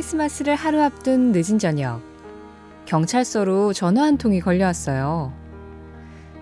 [0.00, 2.00] 크리스마스를 하루 앞둔 늦은 저녁.
[2.86, 5.30] 경찰서로 전화 한 통이 걸려왔어요.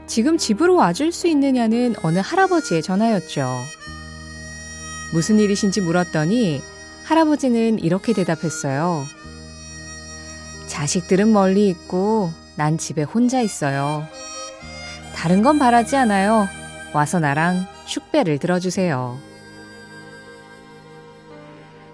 [0.07, 3.49] 지금 집으로 와줄 수 있느냐는 어느 할아버지의 전화였죠.
[5.13, 6.63] 무슨 일이신지 물었더니
[7.05, 9.05] 할아버지는 이렇게 대답했어요.
[10.69, 14.07] 자식들은 멀리 있고 난 집에 혼자 있어요.
[15.17, 16.47] 다른 건 바라지 않아요.
[16.95, 19.28] 와서 나랑 축배를 들어주세요.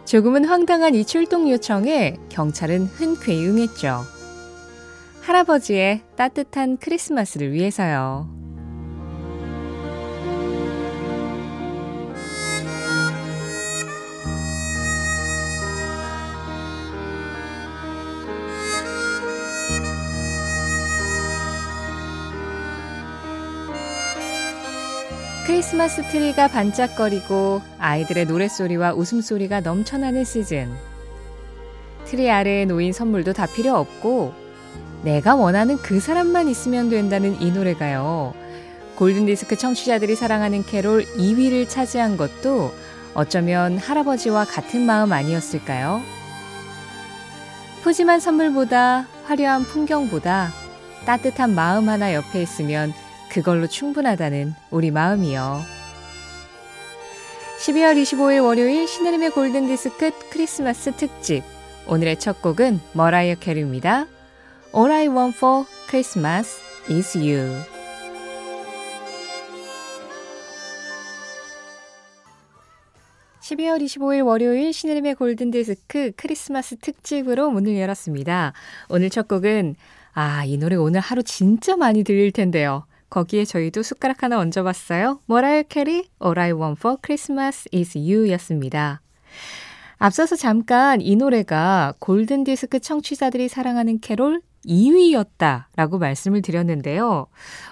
[0.05, 4.03] 조금은 황당한 이 출동 요청에 경찰은 흔쾌히 응했죠.
[5.23, 8.34] 할아버지의 따뜻한 크리스마스를 위해서요.
[25.55, 30.69] 크리스마스 트리가 반짝거리고 아이들의 노랫소리와 웃음소리가 넘쳐나는 시즌.
[32.06, 34.34] 트리 아래에 놓인 선물도 다 필요 없고
[35.05, 38.34] 내가 원하는 그 사람만 있으면 된다는 이 노래가요.
[38.97, 42.75] 골든디스크 청취자들이 사랑하는 캐롤 2위를 차지한 것도
[43.14, 46.02] 어쩌면 할아버지와 같은 마음 아니었을까요?
[47.84, 50.50] 푸짐한 선물보다 화려한 풍경보다
[51.06, 52.92] 따뜻한 마음 하나 옆에 있으면
[53.35, 55.61] 그걸로 충분하다는 우리 마음이요.
[57.59, 61.43] 12월 25일 월요일 신혜림의 골든디스크 크리스마스 특집.
[61.89, 64.07] 오늘의 첫 곡은 머라이어 캐리입니다.
[64.73, 67.61] All I want for Christmas is you.
[73.43, 78.53] (12월 25일) 월요일 신혜림의 골든디스크 크리스마스 특집으로 문을 열었습니다.
[78.91, 79.75] 오늘 첫 곡은
[80.12, 82.87] 아, 이 노래 오늘 하루 진짜 많이 들릴 텐데요.
[83.14, 85.20] 거기에 저희도 숟가락 하나 얹어봤어요.
[85.26, 89.02] 머라이어 캐리, All I Want for Christmas is You 였습니다.
[89.98, 97.28] 앞서서 잠깐 이 노래가 골든디스크 청취자들이 사랑하는 캐롤 2위였다라고 말씀을 드렸는데요.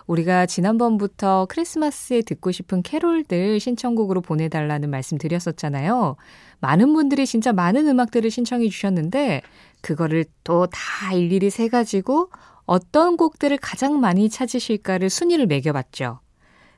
[0.06, 6.14] 우리가 지난번부터 크리스마스에 듣고 싶은 캐롤들 신청곡으로 보내달라는 말씀 드렸었잖아요.
[6.60, 9.42] 많은 분들이 진짜 많은 음악들을 신청해 주셨는데,
[9.80, 12.30] 그거를 또 다 일일이 세가지고
[12.72, 16.20] 어떤 곡들을 가장 많이 찾으실까를 순위를 매겨봤죠.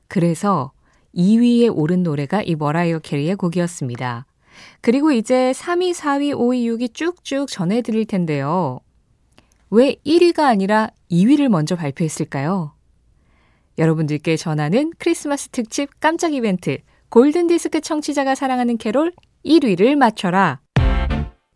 [0.09, 0.73] 그래서
[1.15, 4.27] 2위에 오른 노래가 이 머라이어 캐리의 곡이었습니다.
[4.81, 8.81] 그리고 이제 3위, 4위, 5위, 6위 쭉쭉 전해드릴 텐데요.
[9.71, 12.75] 왜 1위가 아니라 2위를 먼저 발표했을까요?
[13.79, 16.79] 여러분들께 전하는 크리스마스 특집 깜짝 이벤트
[17.11, 19.13] 골든디스크 청취자가 사랑하는 캐롤
[19.45, 20.64] 1위를 맞춰라.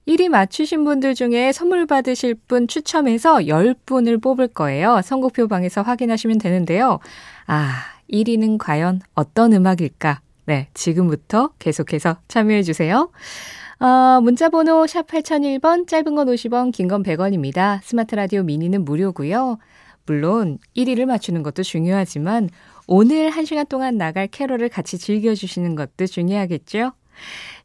[0.09, 5.03] 1위 맞추신 분들 중에 선물 받으실 분 추첨해서 10분을 뽑을 거예요.
[5.05, 6.99] 선곡표 방에서 확인하시면 되는데요.
[7.47, 10.21] 아, 1위는 과연 어떤 음악일까?
[10.47, 13.11] 네, 지금부터 계속해서 참여해 주세요.
[13.81, 17.81] 어, 문자번호 샵 8001번, 짧은 건 50원, 긴 건 100원입니다.
[17.83, 19.59] 스마트 라디오 미니는 무료고요.
[20.07, 22.49] 물론 1위를 맞추는 것도 중요하지만
[22.87, 26.93] 오늘 1시간 동안 나갈 캐롤을 같이 즐겨주시는 것도 중요하겠죠?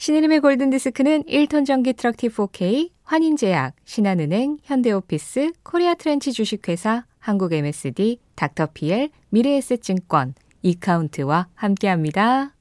[0.03, 9.11] 신혜림의 골든디스크는 1톤 전기 트럭 T4K, 환인제약, 신한은행, 현대오피스, 코리아 트렌치 주식회사, 한국 MSD, 닥터피엘,
[9.29, 12.53] 미래에셋증권, 이카운트와 함께합니다.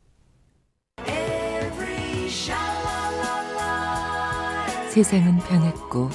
[4.90, 6.10] 세상은 변했고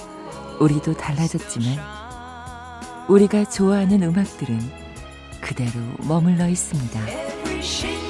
[0.61, 1.67] 우리도 달라졌지만
[3.09, 4.57] 우리가 좋아하는 음악들은
[5.41, 5.71] 그대로
[6.07, 8.06] 머물러 있습니다.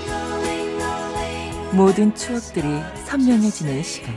[1.76, 2.66] 모든 추억들이
[3.06, 4.16] 선명해지는 시간.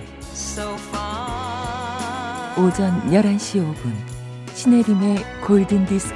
[2.56, 6.14] 오전 11시 5분 신혜림의 골든 디스크.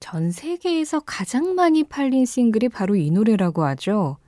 [0.00, 4.18] 전 세계에서 가장 많이 팔린 싱글이 바로 이 노래라고 하죠.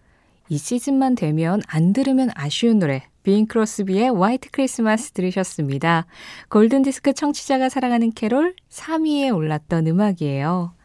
[0.49, 3.05] 이 시즌만 되면 안 들으면 아쉬운 노래.
[3.22, 6.06] 빈 크로스비의 화이트 크리스마스 들으셨습니다.
[6.49, 10.76] 골든디스크 청취자가 사랑하는 캐롤 3위에 올랐던 음악이에요.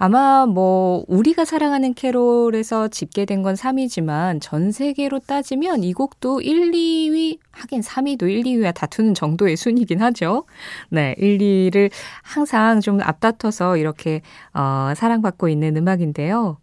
[0.00, 7.38] 아마 뭐 우리가 사랑하는 캐롤에서 집계된 건 3위지만 전 세계로 따지면 이 곡도 1, 2위
[7.50, 10.44] 하긴 3위도 1, 2위와 다투는 정도의 순위긴 하죠.
[10.88, 11.90] 네, 1, 2위를
[12.22, 14.22] 항상 좀 앞다퉈서 이렇게
[14.54, 16.58] 어, 사랑받고 있는 음악인데요.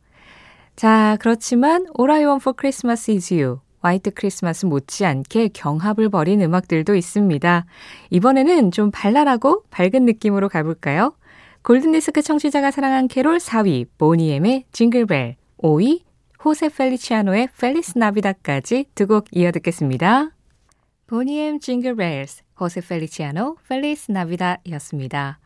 [0.77, 6.95] 자, 그렇지만 All I Want for Christmas is You 화이트 크리스마스 못지않게 경합을 벌인 음악들도
[6.95, 7.65] 있습니다.
[8.09, 11.13] 이번에는 좀 발랄하고 밝은 느낌으로 가볼까요?
[11.65, 16.03] 골든디스크 청취자가 사랑한 캐롤 4위 보니엠의 Jingle Bell 5위
[16.43, 20.29] 호세 펠리치아노의 Feliz Navidad까지 두 곡 이어 듣겠습니다.
[21.07, 25.39] 보니엠 Jingle Bells 호세 펠리치아노 Feliz Navidad였습니다.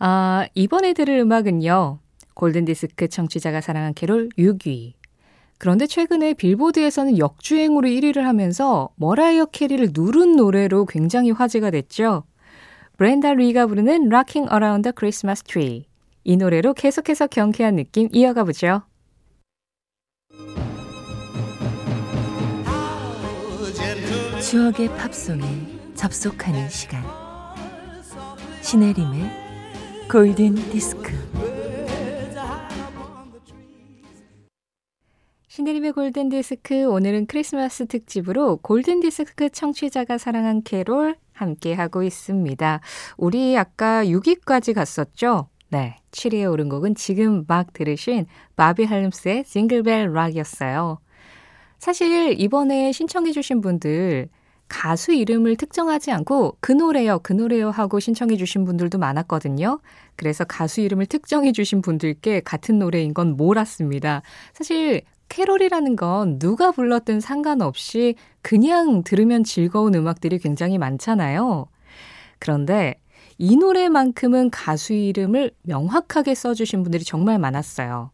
[0.00, 2.00] 아, 이번에 들을 음악은요.
[2.34, 4.94] 골든디스크 청취자가 사랑한 캐롤 6위
[5.58, 12.24] 그런데 최근에 빌보드에서는 역주행으로 1위를 하면서 머라이어 캐리를 누른 노래로 굉장히 화제가 됐죠.
[12.96, 15.84] 브렌다 리가 부르는 Rocking Around the Christmas Tree.
[16.24, 18.82] 이 노래로 계속해서 경쾌한 느낌 이어가 보죠.
[24.42, 25.42] 추억의 팝송에
[25.94, 27.02] 접속하는 시간
[28.62, 29.30] 신혜림의
[30.10, 31.12] 골든 디스크
[35.48, 42.80] 신혜림의 골든 디스크 오늘은 크리스마스 특집으로 골든 디스크 청취자가 사랑한 캐롤 함께 하고 있습니다.
[43.16, 45.48] 우리 아까 6위까지 갔었죠?
[45.68, 45.96] 네.
[46.10, 50.98] 7위에 오른 곡은 지금 막 들으신 바비 할림스의 징글벨 락이었어요.
[51.78, 54.28] 사실 이번에 신청해주신 분들
[54.68, 59.80] 가수 이름을 특정하지 않고 그 노래요, 그 노래요 하고 신청해주신 분들도 많았거든요.
[60.16, 64.22] 그래서 가수 이름을 특정해주신 분들께 같은 노래인 건 몰랐습니다.
[64.54, 71.66] 사실 캐롤이라는 건 누가 불렀든 상관없이 그냥 들으면 즐거운 음악들이 굉장히 많잖아요.
[72.38, 72.94] 그런데
[73.38, 78.10] 이 노래만큼은 가수 이름을 명확하게 써주신 분들이 정말 많았어요.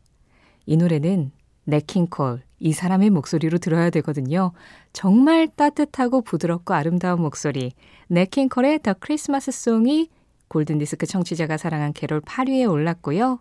[0.67, 1.32] 이 노래는
[1.65, 4.53] 냇 킹 콜, 이 사람의 목소리로 들어야 되거든요.
[4.93, 7.73] 정말 따뜻하고 부드럽고 아름다운 목소리.
[8.09, 10.09] 냇 킹 콜의 The Christmas Song이
[10.49, 13.38] 골든디스크 청취자가 사랑한 캐롤 8위에 올랐고요.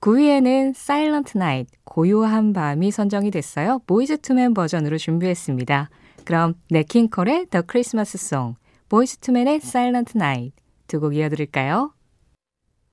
[0.00, 3.80] 9위에는 Silent Night, 고요한 밤이 선정이 됐어요.
[3.86, 5.90] 보이즈 투 멘 버전으로 준비했습니다.
[6.24, 8.56] 그럼 냇 킹 콜의 The Christmas Song,
[8.88, 10.52] 보이즈 투 맨의 Silent Night
[10.86, 11.92] 두 곡 이어드릴까요?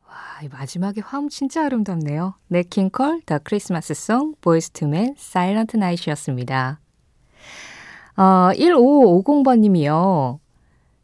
[0.07, 0.13] 와,
[0.51, 2.35] 마지막에 화음 진짜 아름답네요.
[2.47, 6.79] 냇 킹 콜, The Christmas Song, 보이즈 투 맨, Silent Night이었습니다.
[8.17, 10.39] 어, 1550번님이요.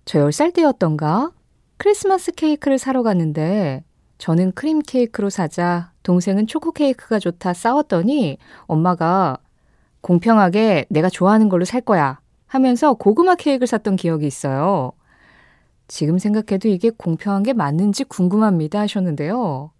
[0.05, 1.31] 저 10살 때였던가?
[1.77, 3.83] 크리스마스 케이크를 사러 갔는데
[4.23, 8.37] 저는 크림 케이크로 사자 동생은 초코 케이크가 좋다 싸웠더니
[8.67, 9.37] 엄마가
[9.99, 14.93] 공평하게 내가 좋아하는 걸로 살 거야 하면서 고구마 케이크를 샀던 기억이 있어요.
[15.89, 19.71] 지금 생각해도 이게 공평한 게 맞는지 궁금합니다 하셨는데요.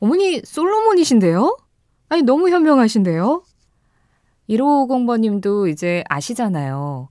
[0.00, 1.56] 어머니 솔로몬이신데요?
[2.08, 3.44] 아니 너무 현명하신데요?
[4.50, 7.08] 1550번님도 이제 아시잖아요.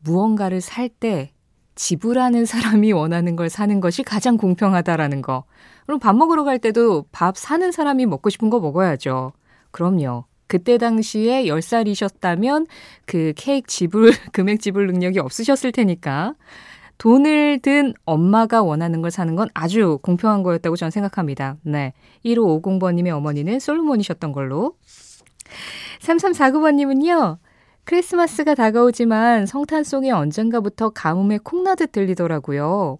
[0.00, 1.32] 무언가를 살 때
[1.78, 5.44] 지불하는 사람이 원하는 걸 사는 것이 가장 공평하다라는 거.
[5.86, 9.32] 그럼 밥 먹으러 갈 때도 밥 사는 사람이 먹고 싶은 거 먹어야죠.
[9.70, 10.24] 그럼요.
[10.48, 12.66] 그때 당시에 10살이셨다면
[13.06, 16.34] 그 케이크 지불, 금액 지불 능력이 없으셨을 테니까
[16.98, 21.58] 돈을 든 엄마가 원하는 걸 사는 건 아주 공평한 거였다고 저는 생각합니다.
[21.62, 21.92] 네.
[22.24, 24.74] 1550번님의 어머니는 솔로몬이셨던 걸로.
[26.00, 27.38] 3349번님은요.
[27.88, 32.98] 크리스마스가 다가오지만 성탄송이 언젠가부터 가뭄에 콩나듯 들리더라고요.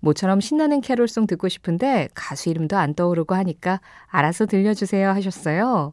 [0.00, 5.92] 모처럼 신나는 캐롤송 듣고 싶은데 가수 이름도 안 떠오르고 하니까 알아서 들려주세요 하셨어요.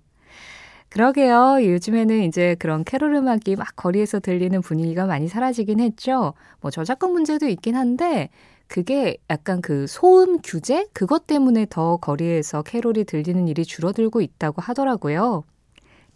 [0.87, 1.57] 그러게요.
[1.61, 6.33] 요즘에는 이제 그런 캐롤 음악이 막 거리에서 들리는 분위기가 많이 사라지긴 했죠.
[6.61, 8.29] 뭐 저작권 문제도 있긴 한데
[8.67, 15.43] 그게 약간 그 소음 규제 그것 때문에 더 거리에서 캐롤이 들리는 일이 줄어들고 있다고 하더라고요.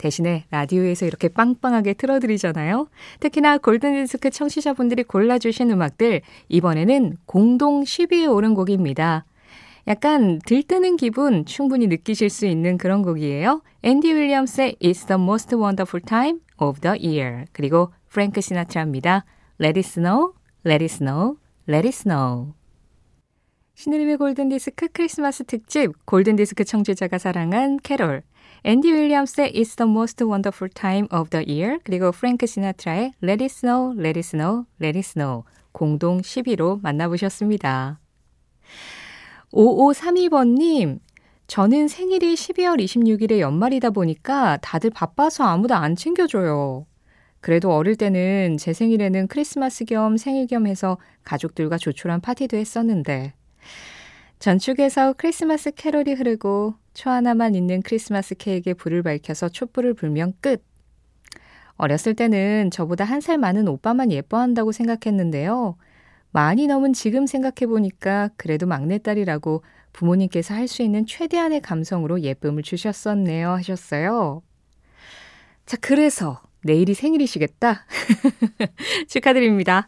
[0.02, 2.88] 대신에 라디오에서 이렇게 빵빵하게 틀어드리잖아요.
[3.20, 9.26] 특히나 골든디스크 청취자분들이 골라주신 음악들 이번에는 공동 10위에 오른 곡입니다.
[9.88, 13.62] 약간 들뜨는 기분 충분히 느끼실 수 있는 그런 곡이에요.
[13.84, 19.26] 앤디 윌리엄스의 It's the most wonderful time of the year 그리고 프랭크 시나트라입니다.
[19.60, 20.34] Let it snow,
[20.66, 22.61] let it snow, let it snow.
[23.82, 28.22] 신의림의 골든디스크 크리스마스 특집 골든디스크 청취자가 사랑한 캐롤
[28.64, 33.46] 앤디 윌리엄스의 It's the most wonderful time of the year 그리고 프랭크 시나트라의 Let it
[33.46, 38.00] snow, let it snow, let it snow 공동 10위로 만나보셨습니다.
[39.52, 41.00] 5532번님
[41.48, 46.86] 저는 생일이 12월 26일에 연말이다 보니까 다들 바빠서 아무도 안 챙겨줘요.
[47.40, 53.34] 그래도 어릴 때는 제 생일에는 크리스마스 겸 생일 겸 해서 가족들과 조촐한 파티도 했었는데
[54.42, 60.66] 전축에서 크리스마스 캐롤이 흐르고 초 하나만 있는 크리스마스 케이크에 불을 밝혀서 촛불을 불면 끝.
[61.78, 65.78] 어렸을 때는 저보다 한 살 많은 오빠만 예뻐한다고 생각했는데요.
[66.32, 74.42] 많이 넘은 지금 생각해보니까 그래도 막내딸이라고 부모님께서 할 수 있는 최대한의 감성으로 예쁨을 주셨었네요 하셨어요.
[75.68, 77.86] 자, 그래서 내일이 생일이시겠다?
[79.08, 79.88] 축하드립니다.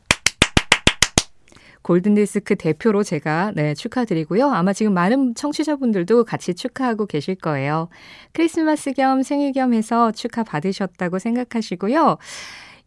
[1.83, 4.49] 골든디스크 대표로 제가 네, 축하드리고요.
[4.49, 7.89] 아마 지금 많은 청취자분들도 같이 축하하고 계실 거예요.
[8.31, 12.17] 크리스마스 겸 생일 겸 해서 축하 받으셨다고 생각하시고요.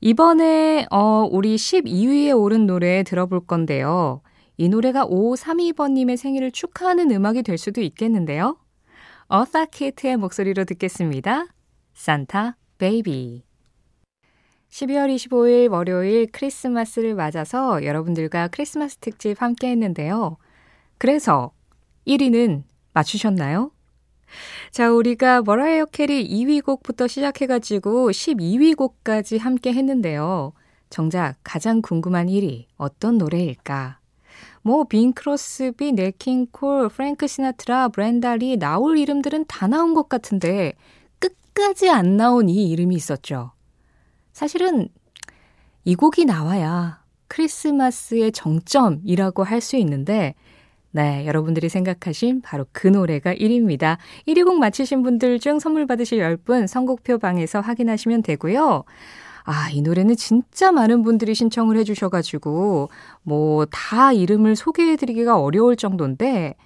[0.00, 4.23] 이번에 어, 우리 12위에 오른 노래 들어볼 건데요.
[4.57, 8.57] 이 노래가 5532번님의 생일을 축하하는 음악이 될 수도 있겠는데요.
[9.29, 11.47] 어사 키트의 목소리로 듣겠습니다.
[11.95, 13.43] Santa Baby
[14.70, 20.37] 12월 25일 월요일 크리스마스를 맞아서 여러분들과 크리스마스 특집 함께 했는데요.
[20.99, 21.52] 그래서
[22.06, 23.70] 1위는 맞추셨나요?
[24.70, 30.52] 자, 우리가 머라이어 캐리 2위 곡부터 시작해가지고 12위 곡까지 함께 했는데요.
[30.90, 33.99] 정작 가장 궁금한 1위, 어떤 노래일까?
[34.62, 40.08] 뭐, 빙 크로스비, 냇 킹 콜, 프랭크 시나트라, 브렌다 리 나올 이름들은 다 나온 것
[40.08, 40.73] 같은데,
[41.20, 43.52] 끝까지 안 나온 이 이름이 있었죠.
[44.37, 44.90] 사실은
[45.85, 50.35] 이 곡이 나와야 크리스마스의 정점이라고 할 수 있는데,
[50.90, 53.97] 네, 여러분들이 생각하신 바로 그 노래가 1위입니다.
[54.28, 58.85] 1위 곡 맞히신 분들 중 선물 받으실 10분 선곡표 방에서 확인하시면 되고요.
[59.45, 62.90] 아, 이 노래는 진짜 많은 분들이 신청을 해주셔가지고,
[63.23, 66.57] 뭐, 다 이름을 소개해드리기가 어려울 정도인데,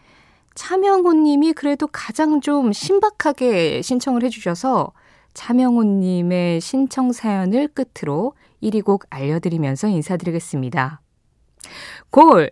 [0.56, 4.92] 차명호 님이 그래도 가장 좀 신박하게 신청을 해주셔서,
[5.34, 11.00] 차명호 님의 신청 사연을 끝으로 1위 곡 알려드리면서 인사드리겠습니다.
[12.10, 12.50] 골!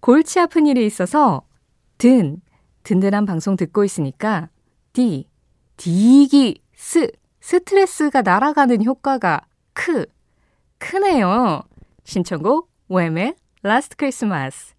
[0.00, 1.42] 골치 아픈 일이 있어서
[1.98, 2.40] 든,
[2.84, 4.48] 든든한 방송 듣고 있으니까
[4.92, 5.28] 디,
[5.76, 7.10] 디기, 스,
[7.40, 10.06] 스트레스가 날아가는 효과가 크,
[10.78, 11.62] 크네요.
[12.04, 13.34] 신청곡 Wham의
[13.64, 14.74] Last Christmas.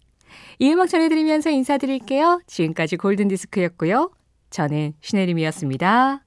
[0.58, 2.40] 이 음악 전해드리면서 인사드릴게요.
[2.46, 4.10] 지금까지 골든디스크였고요.
[4.50, 6.24] 저는 신혜림이었습니다.